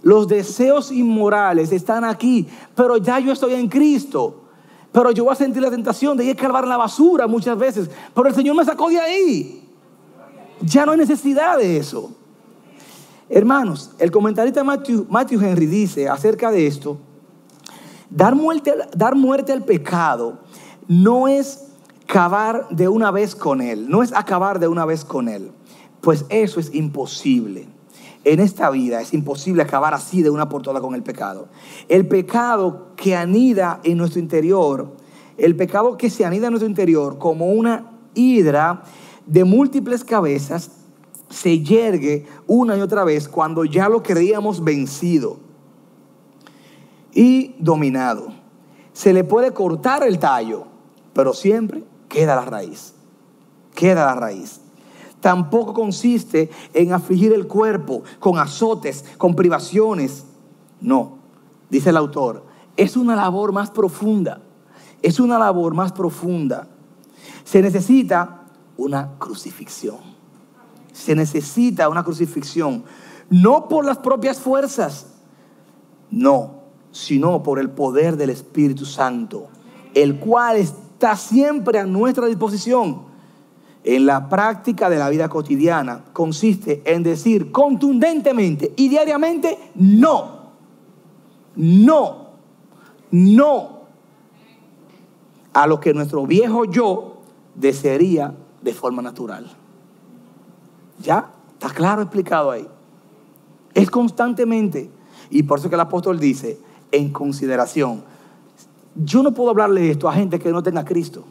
[0.00, 4.44] Los deseos inmorales están aquí, pero ya yo estoy en Cristo.
[4.90, 7.90] Pero yo voy a sentir la tentación de ir a cargar la basura muchas veces.
[8.14, 9.68] Pero el Señor me sacó de ahí.
[10.62, 12.10] Ya no hay necesidad de eso.
[13.28, 16.96] Hermanos, el comentarista Matthew, Matthew Henry dice acerca de esto,
[18.10, 20.38] dar muerte, dar muerte al pecado
[20.88, 21.66] no es
[22.06, 25.50] acabar de una vez con él, no es acabar de una vez con él,
[26.00, 27.66] pues eso es imposible.
[28.24, 31.48] En esta vida es imposible acabar así de una por todas con el pecado.
[31.88, 34.96] El pecado que anida en nuestro interior,
[35.36, 38.82] el pecado que se anida en nuestro interior como una hidra
[39.26, 40.70] de múltiples cabezas,
[41.28, 45.43] se yergue una y otra vez cuando ya lo creíamos vencido
[47.14, 48.32] y dominado.
[48.92, 50.66] Se le puede cortar el tallo,
[51.12, 52.94] pero siempre queda la raíz.
[53.74, 54.60] Queda la raíz.
[55.20, 60.26] Tampoco consiste en afligir el cuerpo con azotes, con privaciones.
[60.80, 61.18] No,
[61.70, 62.44] dice el autor,
[62.76, 64.42] es una labor más profunda.
[65.00, 66.68] Es una labor más profunda.
[67.44, 68.44] Se necesita
[68.76, 69.98] una crucifixión.
[70.92, 72.84] Se necesita una crucifixión.
[73.30, 75.06] No por las propias fuerzas,
[76.10, 76.63] no,
[76.94, 79.48] sino por el poder del Espíritu Santo,
[79.94, 83.02] el cual está siempre a nuestra disposición.
[83.82, 90.52] En la práctica de la vida cotidiana consiste en decir contundentemente y diariamente no,
[91.56, 92.28] no,
[93.10, 93.80] no
[95.52, 97.16] a lo que nuestro viejo yo
[97.56, 99.50] desearía de forma natural.
[101.02, 101.32] ¿Ya?
[101.54, 102.68] Está claro explicado ahí.
[103.74, 104.88] Es constantemente.
[105.30, 106.58] Y por eso que el apóstol dice,
[106.94, 108.02] en consideración.
[108.94, 111.24] Yo no puedo hablarle esto a gente que no tenga Cristo.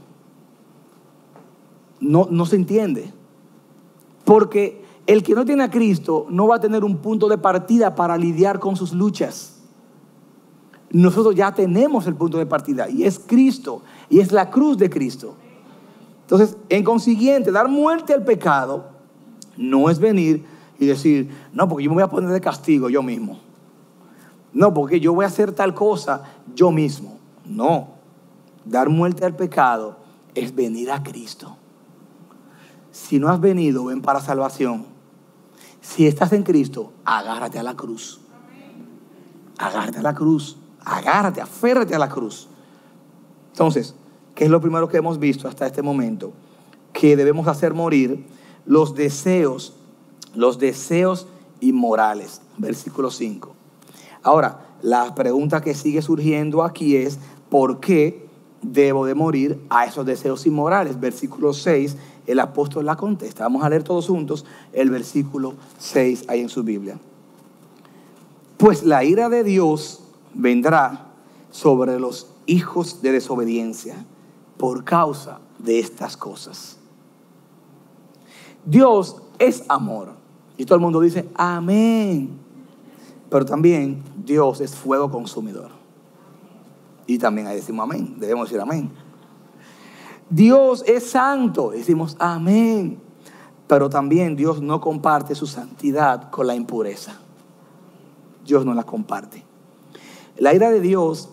[1.99, 3.11] No, no se entiende.
[4.25, 7.95] Porque el que no tiene a Cristo no va a tener un punto de partida
[7.95, 9.61] para lidiar con sus luchas.
[10.91, 14.89] Nosotros ya tenemos el punto de partida y es Cristo y es la cruz de
[14.89, 15.35] Cristo.
[16.21, 18.85] Entonces, en consiguiente, dar muerte al pecado
[19.57, 20.45] no es venir
[20.79, 23.39] y decir, no, porque yo me voy a poner de castigo yo mismo.
[24.53, 26.23] No, porque yo voy a hacer tal cosa
[26.55, 27.17] yo mismo.
[27.45, 27.89] No.
[28.65, 29.97] Dar muerte al pecado
[30.35, 31.57] es venir a Cristo.
[32.91, 34.85] Si no has venido, ven para salvación.
[35.81, 38.21] Si estás en Cristo, agárrate a la cruz.
[39.57, 40.57] Agárrate a la cruz.
[40.85, 42.47] Agárrate, aférrate a la cruz.
[43.51, 43.95] Entonces,
[44.35, 46.33] ¿qué es lo primero que hemos visto hasta este momento?
[46.91, 48.25] Que debemos hacer morir
[48.65, 49.73] los deseos,
[50.35, 51.27] los deseos
[51.59, 52.41] inmorales.
[52.57, 53.62] Versículo 5.
[54.23, 58.27] Ahora, la pregunta que sigue surgiendo aquí es, ¿por qué
[58.61, 60.99] debo de morir a esos deseos inmorales?
[60.99, 63.43] Versículo 6, el apóstol la contesta.
[63.43, 66.97] Vamos a leer todos juntos el versículo 6 ahí en su Biblia.
[68.57, 70.01] Pues la ira de Dios
[70.33, 71.07] vendrá
[71.51, 74.05] sobre los hijos de desobediencia
[74.57, 76.77] por causa de estas cosas.
[78.65, 80.13] Dios es amor.
[80.57, 82.42] Y todo el mundo dice, amén.
[83.33, 85.71] Pero también Dios es fuego consumidor.
[87.07, 88.13] Y también ahí decimos amén.
[88.19, 88.91] Debemos decir amén.
[90.29, 91.71] Dios es santo.
[91.71, 92.99] Decimos amén.
[93.65, 97.21] Pero también Dios no comparte su santidad con la impureza.
[98.45, 99.43] Dios no la comparte.
[100.37, 101.29] La ira de Dios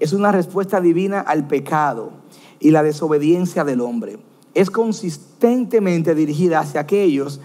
[0.00, 2.10] es una respuesta divina al pecado
[2.58, 4.18] y la desobediencia del hombre.
[4.54, 7.40] Es consistentemente dirigida hacia aquellos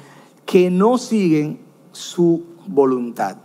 [0.47, 1.59] que no siguen
[1.91, 3.37] su voluntad.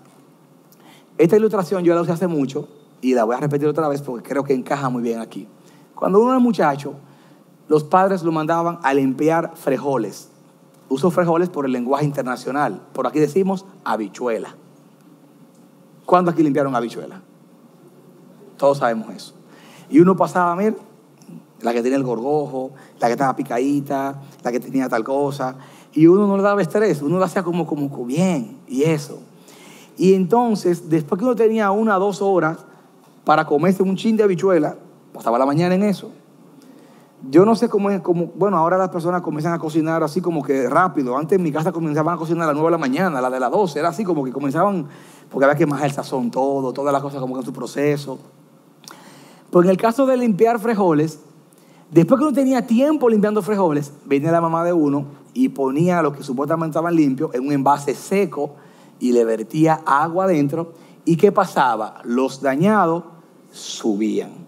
[1.16, 2.68] Esta ilustración yo la usé hace mucho
[3.00, 5.46] y la voy a repetir otra vez porque creo que encaja muy bien aquí.
[5.94, 6.94] Cuando uno era muchacho,
[7.68, 10.28] los padres lo mandaban a limpiar frijoles.
[10.88, 12.82] Uso frijoles por el lenguaje internacional.
[12.92, 14.54] Por aquí decimos habichuela.
[16.04, 17.22] ¿Cuándo aquí limpiaron habichuela?
[18.56, 19.34] Todos sabemos eso.
[19.88, 20.76] Y uno pasaba, ver
[21.60, 25.56] la que tenía el gorgojo, la que estaba picadita, la que tenía tal cosa.
[25.92, 29.20] Y uno no le daba estrés, uno lo hacía como, como bien y eso.
[29.96, 32.58] Y entonces, después que uno tenía una o dos horas
[33.24, 34.76] para comerse un chin de habichuela,
[35.12, 36.10] pasaba la mañana en eso.
[37.30, 40.42] Yo no sé cómo es, como, bueno, ahora las personas comienzan a cocinar así como
[40.42, 41.16] que rápido.
[41.16, 43.30] Antes en mi casa comenzaban a cocinar a las 9 de la mañana, a la
[43.30, 44.86] de las 12, era así como que comenzaban,
[45.30, 48.18] porque había que más el sazón todo, todas las cosas como que en su proceso.
[49.50, 51.20] Pues en el caso de limpiar frijoles,
[51.94, 56.12] Después que no tenía tiempo limpiando frijoles, venía la mamá de uno y ponía lo
[56.12, 58.56] que supuestamente estaban limpios en un envase seco
[58.98, 60.72] y le vertía agua adentro.
[61.04, 62.00] ¿Y qué pasaba?
[62.04, 63.04] Los dañados
[63.52, 64.46] subían.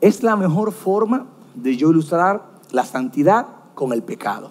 [0.00, 4.50] Es la mejor forma de yo ilustrar la santidad con el pecado.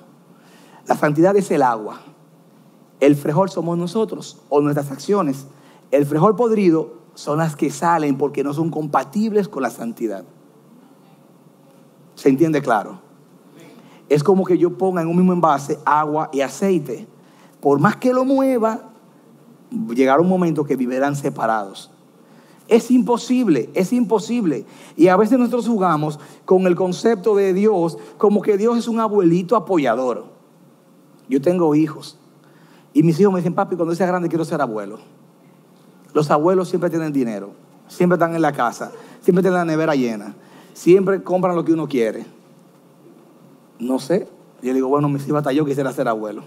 [0.87, 1.99] La santidad es el agua.
[2.99, 5.47] El frijol somos nosotros o nuestras acciones.
[5.91, 10.23] El frijol podrido son las que salen porque no son compatibles con la santidad.
[12.15, 12.99] ¿Se entiende claro?
[14.07, 17.07] Es como que yo ponga en un mismo envase agua y aceite.
[17.59, 18.91] Por más que lo mueva,
[19.71, 21.91] llegará un momento que vivirán separados.
[22.67, 24.65] Es imposible, es imposible.
[24.97, 28.99] Y a veces nosotros jugamos con el concepto de Dios como que Dios es un
[28.99, 30.25] abuelito apoyador.
[31.29, 32.17] Yo tengo hijos
[32.93, 34.99] y mis hijos me dicen, papi, cuando sea grande quiero ser abuelo.
[36.13, 37.51] Los abuelos siempre tienen dinero,
[37.87, 40.33] siempre están en la casa, siempre tienen la nevera llena,
[40.73, 42.25] siempre compran lo que uno quiere.
[43.79, 44.29] No sé.
[44.61, 46.43] Yo digo, bueno, mis hijos, hasta yo quisiera ser abuelo.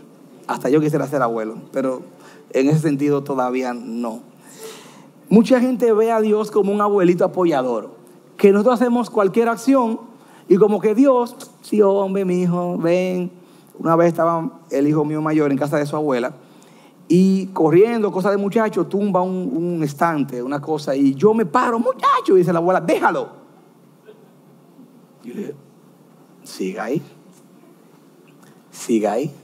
[0.49, 2.03] Hasta yo quisiera ser abuelo, pero
[2.51, 4.21] en ese sentido todavía no.
[5.29, 7.91] Mucha gente ve a Dios como un abuelito apoyador,
[8.37, 10.01] que nosotros hacemos cualquier acción
[10.49, 13.31] y como que Dios, sí, hombre, mi hijo, ven.
[13.79, 16.35] Una vez estaba el hijo mío mayor en casa de su abuela
[17.09, 22.35] y corriendo, cosa de muchacho, tumba un, estante, una cosa, y yo me paro, muchacho,
[22.35, 23.31] y dice la abuela, déjalo.
[25.25, 25.55] Y yo le dije,
[26.43, 27.03] siga ahí,
[28.71, 29.35] siga ahí.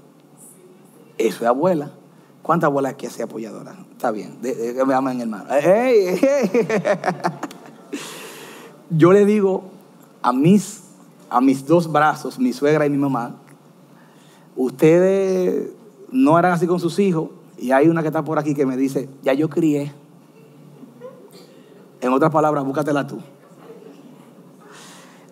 [1.19, 1.91] Eso es abuela.
[2.43, 3.75] ¿Cuántas abuelas que hace apoyadora?
[3.93, 4.39] Está bien,
[4.87, 5.45] me aman hermano.
[8.91, 9.65] Yo le digo
[10.21, 10.83] a mis,
[11.31, 13.37] a mis dos brazos, mi suegra y mi mamá,
[14.57, 15.71] ustedes
[16.11, 18.77] no eran así con sus hijos, y hay una que está por aquí que me
[18.77, 19.93] dice, ya yo crié.
[22.01, 23.19] En otras palabras, búscatela tú.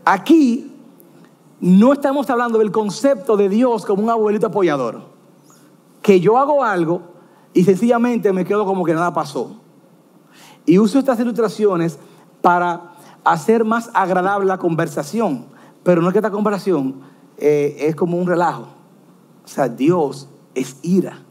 [0.04, 0.72] Aquí
[1.60, 5.11] no estamos hablando del concepto de Dios como un abuelito apoyador.
[6.02, 7.02] Que yo hago algo
[7.54, 9.56] y sencillamente me quedo como que nada pasó.
[10.66, 11.98] Y uso estas ilustraciones
[12.40, 12.92] para
[13.24, 15.46] hacer más agradable la conversación.
[15.82, 17.00] Pero no es que esta conversación
[17.38, 18.68] eh, es como un relajo.
[19.44, 21.22] O sea, Dios es ira.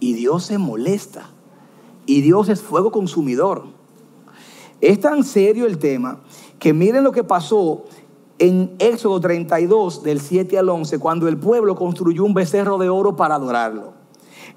[0.00, 1.30] Y Dios se molesta.
[2.06, 3.64] Y Dios es fuego consumidor.
[4.80, 6.20] Es tan serio el tema
[6.58, 7.84] que miren lo que pasó
[8.38, 13.16] en Éxodo 32, del 7 al 11, cuando el pueblo construyó un becerro de oro
[13.16, 13.92] para adorarlo.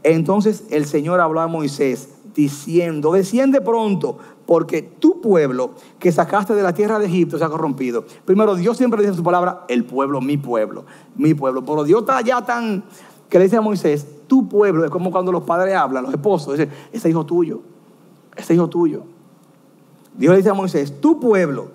[0.04, 6.64] Entonces el Señor habló a Moisés diciendo, desciende pronto, porque tu pueblo que sacaste de
[6.64, 8.06] la tierra de Egipto se ha corrompido.
[8.26, 10.86] Primero, Dios siempre dice en su palabra, el pueblo, mi pueblo,
[11.16, 11.66] mi pueblo.
[11.66, 12.84] Pero Dios está ya tan,
[13.28, 16.58] que le dice a Moisés, tu pueblo, es como cuando los padres hablan, los esposos,
[16.58, 17.62] dicen, ese hijo tuyo,
[18.36, 19.04] ese hijo tuyo.
[20.16, 21.70] Dios le dice a Moisés, tu pueblo,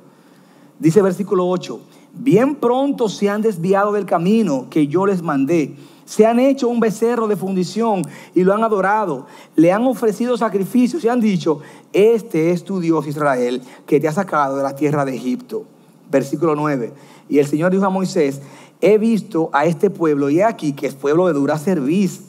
[0.78, 1.80] dice versículo 8,
[2.14, 5.74] bien pronto se han desviado del camino que yo les mandé.
[6.04, 8.02] Se han hecho un becerro de fundición
[8.34, 9.26] y lo han adorado.
[9.56, 11.60] Le han ofrecido sacrificios y han dicho,
[11.92, 15.64] este es tu Dios Israel que te ha sacado de la tierra de Egipto.
[16.10, 16.92] Versículo 9.
[17.28, 18.42] Y el Señor dijo a Moisés,
[18.80, 22.24] he visto a este pueblo y aquí que es pueblo de dura cerviz.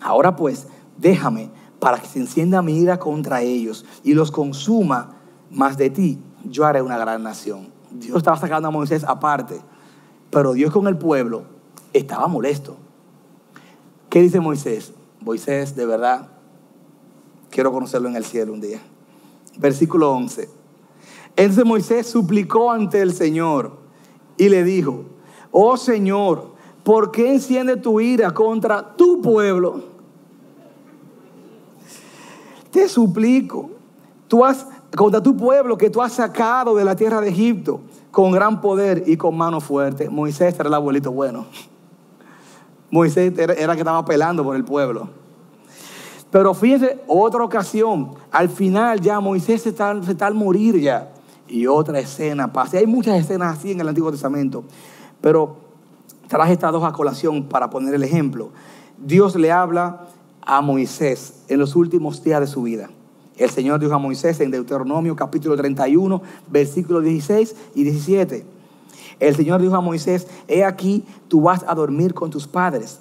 [0.00, 0.66] Ahora pues,
[0.98, 5.16] déjame para que se encienda mi ira contra ellos y los consuma
[5.50, 6.18] más de ti.
[6.44, 7.77] Yo haré una gran nación.
[7.90, 9.60] Dios estaba sacando a Moisés aparte,
[10.30, 11.44] pero Dios con el pueblo
[11.92, 12.76] estaba molesto.
[14.08, 14.92] ¿Qué dice Moisés?
[15.20, 16.28] Moisés, de verdad,
[17.50, 18.80] quiero conocerlo en el cielo un día.
[19.58, 20.48] Versículo 11.
[21.36, 23.78] Entonces Moisés suplicó ante el Señor
[24.36, 25.04] y le dijo,
[25.50, 29.84] oh Señor, ¿por qué enciende tu ira contra tu pueblo?
[32.70, 33.70] Te suplico,
[34.26, 38.32] tú has, contra tu pueblo que tú has sacado de la tierra de Egipto con
[38.32, 40.08] gran poder y con mano fuerte.
[40.08, 41.46] Moisés era el abuelito bueno.
[42.90, 45.08] Moisés era, el que estaba pelando por el pueblo.
[46.30, 51.10] Pero fíjense, otra ocasión, al final ya Moisés se está, se está al morir ya.
[51.46, 52.78] Y otra escena pasa.
[52.78, 54.64] Hay muchas escenas así en el Antiguo Testamento.
[55.20, 55.56] Pero
[56.28, 58.50] traje estas dos a colación para poner el ejemplo.
[58.98, 60.06] Dios le habla
[60.42, 62.90] a Moisés en los últimos días de su vida.
[63.38, 68.44] El Señor dijo a Moisés en Deuteronomio capítulo 31, versículos 16 y 17.
[69.20, 72.98] El Señor dijo a Moisés, he aquí, tú vas a dormir con tus padres.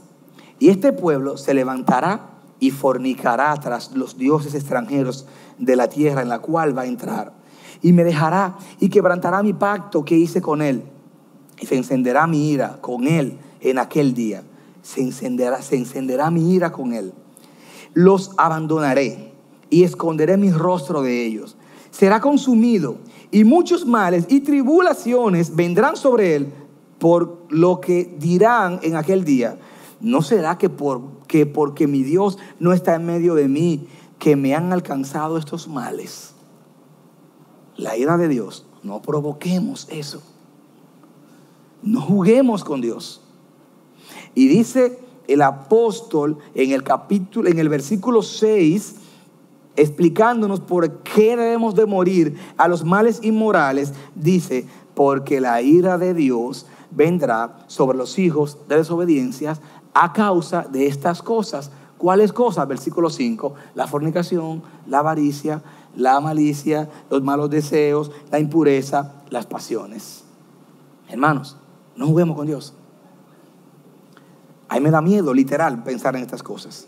[0.59, 2.29] Y este pueblo se levantará
[2.59, 5.25] y fornicará tras los dioses extranjeros
[5.57, 7.33] de la tierra en la cual va a entrar.
[7.81, 10.83] Y me dejará y quebrantará mi pacto que hice con él.
[11.59, 14.43] Y se encenderá mi ira con él en aquel día.
[14.83, 17.13] Se encenderá, se encenderá mi ira con él.
[17.93, 19.26] Los abandonaré
[19.70, 21.57] y esconderé mi rostro de ellos.
[21.91, 22.97] Será consumido
[23.32, 26.53] y muchos males y tribulaciones vendrán sobre él
[26.99, 29.57] por lo que dirán en aquel día.
[29.99, 33.88] ¿No será que, por, que porque mi Dios no está en medio de mí,
[34.20, 36.34] que me han alcanzado estos males?
[37.76, 40.22] La ira de Dios, no provoquemos eso.
[41.82, 43.22] No juguemos con Dios.
[44.34, 48.95] Y dice el apóstol en el capítulo, en el versículo 6,
[49.78, 56.13] explicándonos por qué debemos de morir a los males inmorales, dice, porque la ira de
[56.13, 59.61] Dios vendrá sobre los hijos de desobediencias
[59.93, 61.71] a causa de estas cosas.
[61.97, 62.67] ¿Cuáles cosas?
[62.67, 65.61] Versículo 5, la fornicación, la avaricia,
[65.95, 70.23] la malicia, los malos deseos, la impureza, las pasiones.
[71.07, 71.57] Hermanos,
[71.95, 72.73] no juguemos con Dios.
[74.69, 76.88] A mí me da miedo, literal, pensar en estas cosas.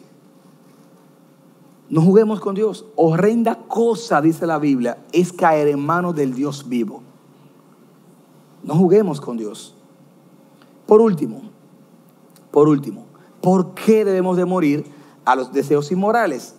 [1.90, 2.86] No juguemos con Dios.
[2.96, 7.02] Horrenda cosa, dice la Biblia, es caer en manos del Dios vivo.
[8.64, 9.76] No juguemos con Dios.
[10.86, 11.42] Por último,
[12.52, 13.06] por último,
[13.42, 14.86] ¿por qué debemos de morir
[15.26, 16.56] a los deseos inmorales?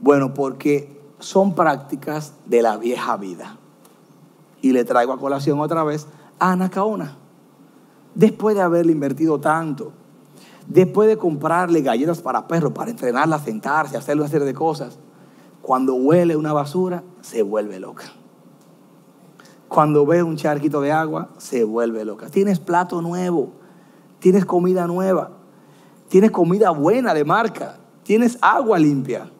[0.00, 3.56] Bueno, porque son prácticas de la vieja vida.
[4.60, 6.06] Y le traigo a colación otra vez
[6.38, 7.16] a Anacaona.
[8.14, 9.92] Después de haberle invertido tanto,
[10.68, 14.98] Después de comprarle galletas para perros, para entrenarla sentarse, hacerle una serie de cosas,
[15.62, 18.04] cuando huele una basura, se vuelve loca.
[19.66, 22.28] Cuando ve un charquito de agua, se vuelve loca.
[22.28, 23.52] Tienes plato nuevo,
[24.18, 25.30] tienes comida nueva,
[26.08, 29.30] tienes comida buena de marca, tienes agua limpia.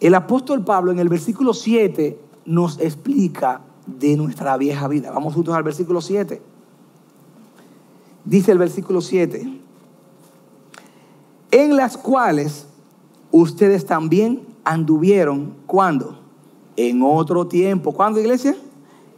[0.00, 5.10] El apóstol Pablo en el versículo 7 nos explica de nuestra vieja vida.
[5.10, 6.49] Vamos juntos al versículo 7.
[8.24, 9.60] Dice el versículo 7,
[11.50, 12.66] en las cuales
[13.30, 16.18] ustedes también anduvieron, ¿cuándo?
[16.76, 17.92] En otro tiempo.
[17.92, 18.56] ¿Cuándo, iglesia?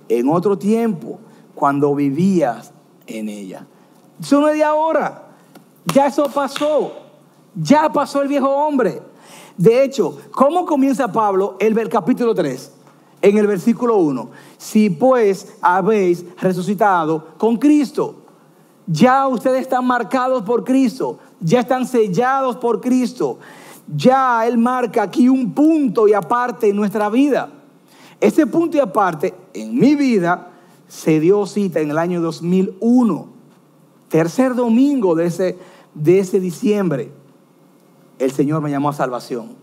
[0.08, 1.18] En otro tiempo,
[1.54, 2.72] cuando vivías
[3.06, 3.66] en ella.
[4.20, 5.30] Eso no es de ahora.
[5.92, 6.92] Ya eso pasó.
[7.54, 9.02] Ya pasó el viejo hombre.
[9.56, 12.72] De hecho, ¿cómo comienza Pablo el, el capítulo 3?
[13.20, 14.30] En el versículo 1.
[14.58, 18.21] Si pues habéis resucitado con Cristo.
[18.92, 23.38] Ya ustedes están marcados por Cristo, ya están sellados por Cristo.
[23.94, 27.48] Ya Él marca aquí un punto y aparte en nuestra vida.
[28.20, 30.50] Ese punto y aparte en mi vida
[30.88, 33.26] se dio cita en el año 2001,
[34.08, 35.58] tercer domingo de ese,
[35.94, 37.10] de ese diciembre.
[38.18, 39.56] El Señor me llamó a salvación.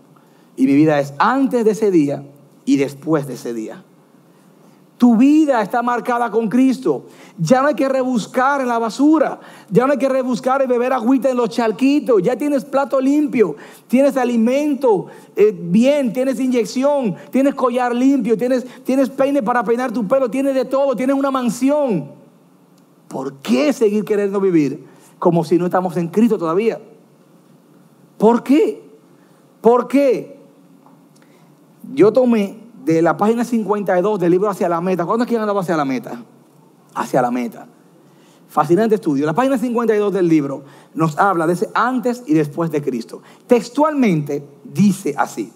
[0.56, 2.24] Y mi vida es antes de ese día
[2.64, 3.84] y después de ese día.
[5.00, 7.06] Tu vida está marcada con Cristo.
[7.38, 9.40] Ya no hay que rebuscar en la basura.
[9.70, 12.22] Ya no hay que rebuscar y beber agüita en los charquitos.
[12.22, 13.56] Ya tienes plato limpio.
[13.88, 16.12] Tienes alimento eh, bien.
[16.12, 17.16] Tienes inyección.
[17.30, 18.36] Tienes collar limpio.
[18.36, 20.30] Tienes, tienes peine para peinar tu pelo.
[20.30, 20.94] Tienes de todo.
[20.94, 22.10] Tienes una mansión.
[23.08, 24.84] ¿Por qué seguir queriendo vivir
[25.18, 26.78] como si no estamos en Cristo todavía?
[28.18, 28.82] ¿Por qué?
[29.62, 30.38] ¿Por qué?
[31.94, 32.58] Yo tomé
[32.94, 35.04] de la página 52 del libro Hacia la Meta.
[35.04, 36.22] ¿Cuándo es que andaba hacia la meta?
[36.94, 37.66] Hacia la meta.
[38.48, 39.26] Fascinante estudio.
[39.26, 40.64] La página 52 del libro
[40.94, 43.22] nos habla de ese antes y después de Cristo.
[43.46, 45.52] Textualmente dice así.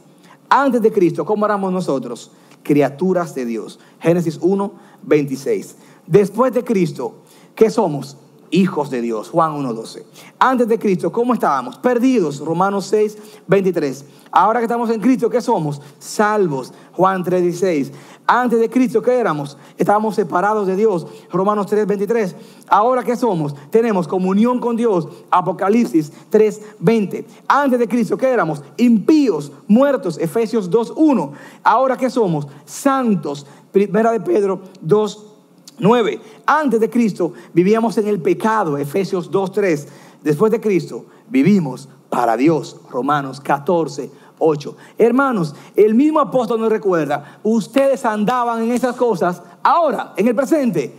[0.49, 2.31] Antes de Cristo, ¿cómo éramos nosotros?
[2.63, 3.81] Criaturas de Dios.
[3.99, 4.73] Génesis 1,
[5.03, 5.77] 26.
[6.07, 7.17] Después de Cristo,
[7.57, 8.17] ¿qué somos?
[8.55, 9.31] Hijos de Dios.
[9.31, 10.05] Juan 1.12.
[10.39, 11.77] Antes de Cristo, ¿cómo estábamos?
[11.79, 12.39] Perdidos.
[12.39, 14.05] Romanos 6, 23.
[14.31, 15.83] Ahora que estamos en Cristo, ¿qué somos?
[15.99, 16.73] Salvos.
[16.93, 17.91] Juan 3.16.
[18.27, 19.59] Antes de Cristo, ¿qué éramos?
[19.77, 21.07] Estábamos separados de Dios.
[21.33, 22.37] Romanos 3, 23.
[22.69, 23.55] Ahora ¿qué somos?
[23.71, 25.09] Tenemos comunión con Dios.
[25.31, 27.27] Apocalipsis 3, 20.
[27.49, 28.63] Antes de Cristo, ¿qué éramos?
[28.77, 30.17] Impíos, muertos.
[30.19, 31.33] Efesios 2, 1.
[31.65, 32.47] Ahora ¿qué somos?
[32.65, 33.47] Santos.
[33.73, 35.34] Primera de Pedro 2,
[35.79, 36.21] 9.
[36.47, 39.87] Antes de Cristo vivíamos en el pecado, Efesios 2.3.
[40.23, 44.77] Después de Cristo vivimos para Dios, Romanos 14, 8.
[44.99, 50.95] Hermanos, el mismo apóstol nos recuerda, ustedes andaban en esas cosas ahora, en el presente,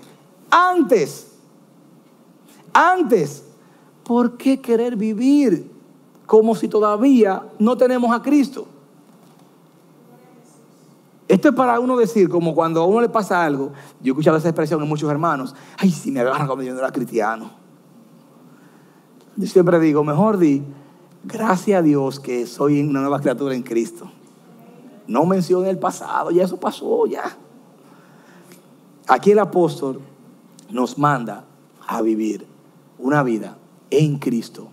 [0.49, 1.31] antes.
[2.73, 3.43] Antes.
[4.03, 5.71] ¿Por qué querer vivir
[6.27, 8.67] como si todavía no tenemos a Cristo?
[11.27, 14.37] Esto es para uno decir, como cuando a uno le pasa algo, yo he escuchado
[14.37, 17.49] esa expresión en muchos hermanos, ay, si me agarran como yo no era cristiano.
[19.35, 20.63] Yo siempre digo, mejor di,
[21.23, 24.09] gracias a Dios que soy una nueva criatura en Cristo.
[25.07, 27.35] No mencione el pasado, ya eso pasó, ya.
[29.07, 30.01] Aquí el apóstol
[30.69, 31.45] nos manda
[31.87, 32.45] a vivir
[32.99, 33.57] una vida
[33.89, 34.67] en Cristo.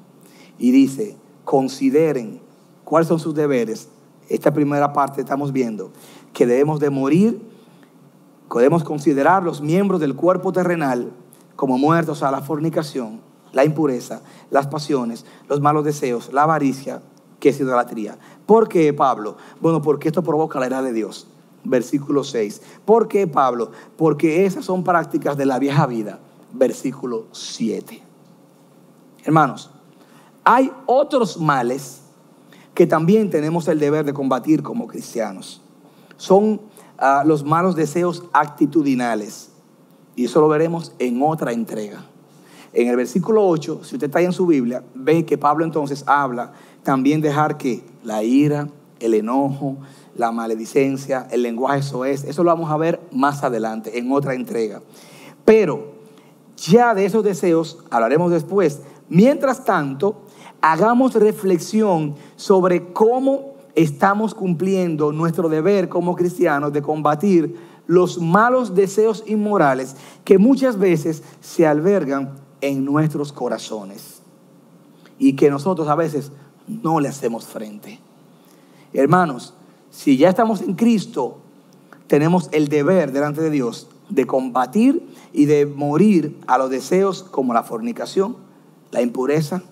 [0.59, 2.40] Y dice, consideren
[2.84, 3.88] cuáles son sus deberes.
[4.28, 5.90] Esta primera parte estamos viendo
[6.32, 7.52] que debemos de morir
[8.52, 11.10] podemos considerar los miembros del cuerpo terrenal
[11.56, 13.22] como muertos a la fornicación,
[13.52, 14.20] la impureza,
[14.50, 17.00] las pasiones, los malos deseos, la avaricia,
[17.40, 18.18] que es idolatría.
[18.44, 19.38] ¿Por qué, Pablo?
[19.58, 21.28] Bueno, porque esto provoca la ira de Dios.
[21.64, 22.60] Versículo 6.
[22.84, 23.70] ¿Por qué, Pablo?
[23.96, 26.18] Porque esas son prácticas de la vieja vida.
[26.52, 28.02] Versículo 7.
[29.24, 29.70] Hermanos,
[30.44, 32.02] hay otros males
[32.74, 35.61] que también tenemos el deber de combatir como cristianos.
[36.22, 36.60] Son
[36.98, 39.50] ah, los malos deseos actitudinales.
[40.14, 42.04] Y eso lo veremos en otra entrega.
[42.72, 46.04] En el versículo 8, si usted está ahí en su Biblia, ve que Pablo entonces
[46.06, 46.52] habla
[46.84, 48.68] también dejar que la ira,
[49.00, 49.78] el enojo,
[50.14, 54.34] la maledicencia, el lenguaje eso es, eso lo vamos a ver más adelante en otra
[54.34, 54.80] entrega.
[55.44, 55.90] Pero
[56.56, 58.80] ya de esos deseos hablaremos después.
[59.08, 60.22] Mientras tanto,
[60.60, 67.56] hagamos reflexión sobre cómo estamos cumpliendo nuestro deber como cristianos de combatir
[67.86, 74.22] los malos deseos inmorales que muchas veces se albergan en nuestros corazones
[75.18, 76.32] y que nosotros a veces
[76.66, 77.98] no le hacemos frente.
[78.92, 79.54] Hermanos,
[79.90, 81.38] si ya estamos en Cristo,
[82.06, 85.02] tenemos el deber delante de Dios de combatir
[85.32, 88.36] y de morir a los deseos como la fornicación,
[88.90, 89.62] la impureza,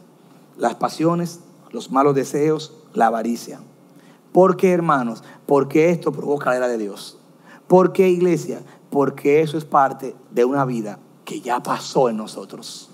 [0.56, 1.40] las pasiones,
[1.70, 3.60] los malos deseos, la avaricia.
[4.32, 5.22] ¿Por qué, hermanos?
[5.46, 7.18] Porque esto provoca la ira de Dios.
[7.66, 8.62] ¿Por qué, iglesia?
[8.90, 12.90] Porque eso es parte de una vida que ya pasó en nosotros.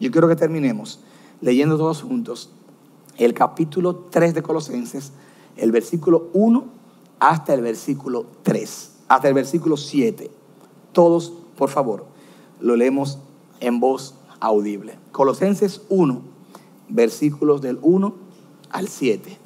[0.00, 1.00] Yo quiero que terminemos
[1.40, 2.50] leyendo todos juntos
[3.18, 5.12] el capítulo 3 de Colosenses,
[5.56, 6.64] el versículo 1
[7.18, 10.30] hasta el versículo 3, hasta el versículo 7.
[10.92, 12.06] Todos, por favor,
[12.60, 13.18] lo leemos
[13.60, 14.98] en voz audible.
[15.12, 16.20] Colosenses 1,
[16.88, 18.14] versículos del 1
[18.70, 19.38] al 7.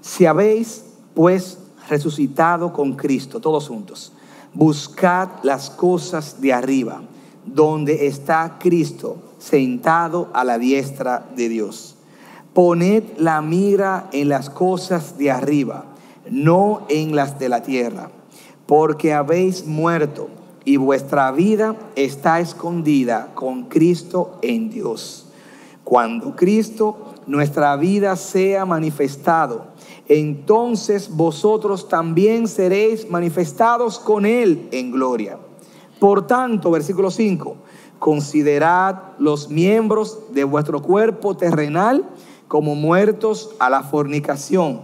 [0.00, 0.84] Si habéis,
[1.14, 4.12] pues, resucitado con Cristo, todos juntos,
[4.54, 7.02] buscad las cosas de arriba,
[7.44, 11.96] donde está Cristo sentado a la diestra de Dios.
[12.54, 15.84] Poned la mira en las cosas de arriba,
[16.30, 18.10] no en las de la tierra,
[18.66, 20.28] porque habéis muerto
[20.64, 25.26] y vuestra vida está escondida con Cristo en Dios.
[25.84, 29.69] Cuando Cristo, nuestra vida, sea manifestado,
[30.10, 35.38] entonces vosotros también seréis manifestados con Él en gloria.
[36.00, 37.56] Por tanto, versículo 5,
[38.00, 42.04] considerad los miembros de vuestro cuerpo terrenal
[42.48, 44.80] como muertos a la fornicación,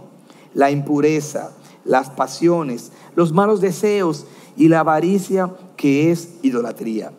[0.53, 1.51] la impureza,
[1.83, 7.11] las pasiones, los malos deseos y la avaricia que es idolatría.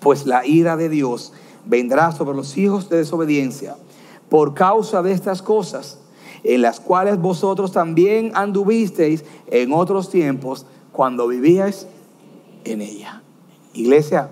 [0.00, 1.32] Pues la ira de Dios
[1.64, 3.78] vendrá sobre los hijos de desobediencia
[4.28, 6.00] por causa de estas cosas,
[6.46, 11.88] en las cuales vosotros también anduvisteis en otros tiempos cuando vivíais
[12.64, 13.22] en ella.
[13.74, 14.30] Iglesia,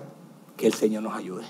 [0.55, 1.43] que el Señor nos ayude.